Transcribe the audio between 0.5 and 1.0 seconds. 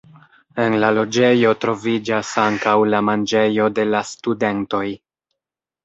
En la